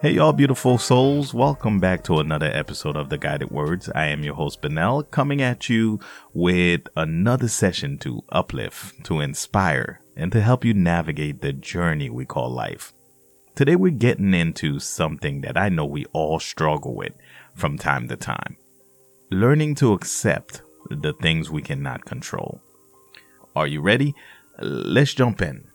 [0.00, 1.34] Hey, y'all, beautiful souls.
[1.34, 3.90] Welcome back to another episode of The Guided Words.
[3.96, 5.98] I am your host, Benel, coming at you
[6.32, 12.24] with another session to uplift, to inspire, and to help you navigate the journey we
[12.24, 12.92] call life.
[13.56, 17.14] Today, we're getting into something that I know we all struggle with
[17.52, 18.56] from time to time
[19.30, 22.60] learning to accept the things we cannot control.
[23.54, 24.14] Are you ready?
[24.58, 25.68] Let's jump in.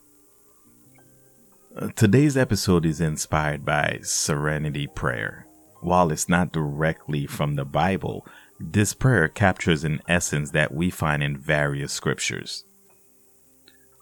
[1.95, 5.47] Today's episode is inspired by Serenity Prayer.
[5.81, 8.25] While it's not directly from the Bible,
[8.59, 12.63] this prayer captures an essence that we find in various scriptures.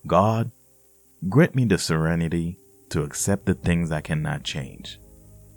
[0.05, 0.51] God,
[1.27, 2.59] grant me the serenity
[2.89, 4.99] to accept the things I cannot change,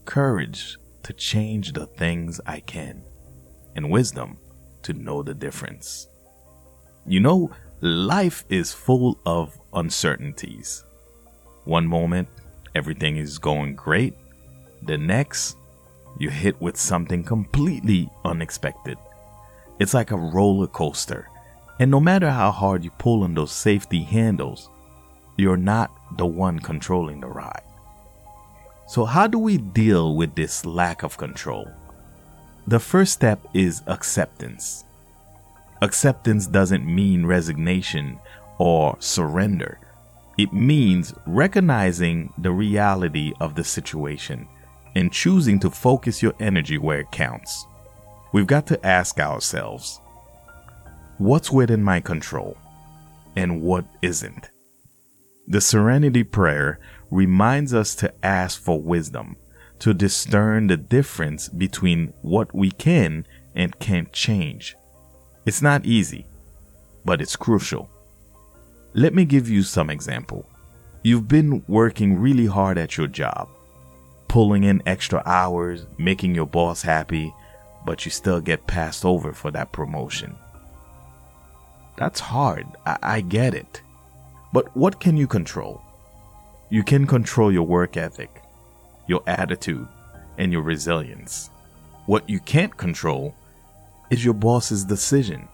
[0.05, 3.05] courage to change the things I can,
[3.75, 4.39] and wisdom
[4.83, 6.09] to know the difference.
[7.07, 7.51] You know,
[7.81, 10.85] life is full of uncertainties
[11.65, 12.29] one moment,
[12.75, 14.15] everything is going great.
[14.83, 15.57] The next,
[16.19, 18.99] you hit with something completely unexpected.
[19.79, 21.31] It's like a roller coaster.
[21.81, 24.69] And no matter how hard you pull on those safety handles,
[25.37, 27.63] you're not the one controlling the ride.
[28.87, 31.67] So, how do we deal with this lack of control?
[32.67, 34.85] The first step is acceptance.
[35.83, 38.19] Acceptance doesn't mean resignation
[38.59, 39.81] or surrender.
[40.39, 44.49] It means recognizing the reality of the situation
[44.95, 47.67] and choosing to focus your energy where it counts.
[48.33, 50.01] We've got to ask ourselves
[51.19, 52.57] what's within my control
[53.37, 54.51] and what isn't?
[55.47, 59.37] The Serenity Prayer reminds us to ask for wisdom,
[59.85, 64.75] to discern the difference between what we can and can't change.
[65.45, 66.27] It's not easy,
[67.05, 67.91] but it's crucial.
[68.95, 70.49] Let me give you some example.
[71.03, 73.51] You've been working really hard at your job,
[74.27, 77.35] pulling in extra hours, making your boss happy,
[77.85, 80.35] but you still get passed over for that promotion.
[81.99, 82.65] That's hard.
[82.87, 83.83] I, I get it.
[84.51, 85.83] But what can you control?
[86.71, 88.41] You can control your work ethic,
[89.07, 89.89] your attitude,
[90.39, 91.51] and your resilience.
[92.07, 93.35] What you can't control
[94.11, 95.49] is your boss's decision.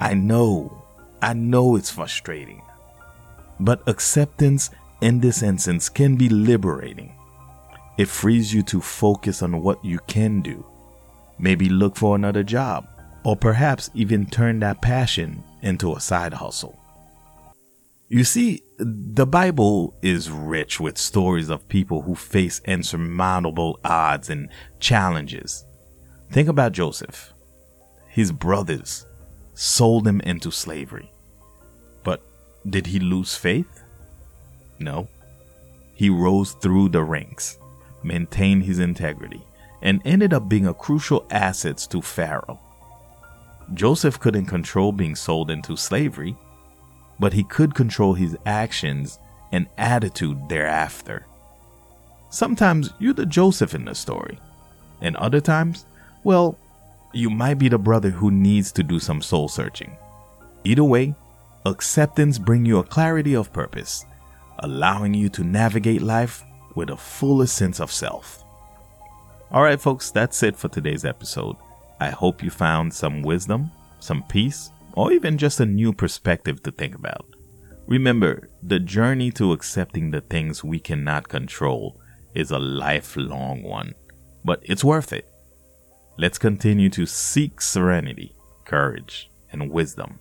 [0.00, 0.84] I know
[1.20, 2.62] I know it's frustrating,
[3.58, 4.70] but acceptance
[5.00, 7.12] in this instance can be liberating.
[7.96, 10.64] It frees you to focus on what you can do,
[11.36, 12.86] maybe look for another job,
[13.24, 16.78] or perhaps even turn that passion into a side hustle.
[18.10, 24.48] You see, the Bible is rich with stories of people who face insurmountable odds and
[24.80, 25.66] challenges.
[26.30, 27.34] Think about Joseph.
[28.08, 29.06] His brothers
[29.52, 31.12] sold him into slavery.
[32.02, 32.22] But
[32.70, 33.82] did he lose faith?
[34.78, 35.06] No.
[35.92, 37.58] He rose through the ranks,
[38.02, 39.44] maintained his integrity,
[39.82, 42.58] and ended up being a crucial asset to Pharaoh.
[43.74, 46.34] Joseph couldn't control being sold into slavery,
[47.18, 49.18] but he could control his actions
[49.52, 51.26] and attitude thereafter.
[52.30, 54.38] Sometimes you're the Joseph in the story,
[55.00, 55.86] and other times,
[56.24, 56.58] well,
[57.12, 59.96] you might be the brother who needs to do some soul searching.
[60.64, 61.14] Either way,
[61.64, 64.04] acceptance brings you a clarity of purpose,
[64.58, 68.44] allowing you to navigate life with a fuller sense of self.
[69.50, 71.56] Alright, folks, that's it for today's episode.
[72.00, 76.70] I hope you found some wisdom, some peace, or even just a new perspective to
[76.70, 77.26] think about.
[77.86, 82.00] Remember, the journey to accepting the things we cannot control
[82.34, 83.94] is a lifelong one,
[84.44, 85.28] but it's worth it.
[86.18, 88.34] Let's continue to seek serenity,
[88.64, 90.18] courage, and wisdom.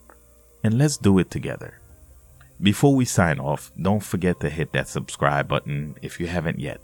[0.63, 1.81] And let's do it together.
[2.61, 6.81] Before we sign off, don't forget to hit that subscribe button if you haven't yet.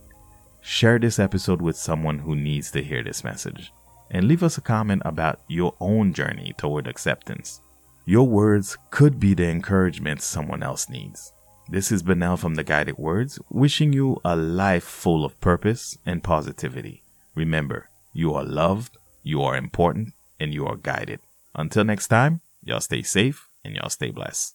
[0.61, 3.71] Share this episode with someone who needs to hear this message.
[4.11, 7.61] And leave us a comment about your own journey toward acceptance.
[8.05, 11.31] Your words could be the encouragement someone else needs.
[11.69, 16.21] This is Benel from The Guided Words, wishing you a life full of purpose and
[16.21, 17.01] positivity.
[17.33, 21.21] Remember, you are loved, you are important and you are guided.
[21.55, 24.51] Until next time, y'all stay safe and y'all stay blessed.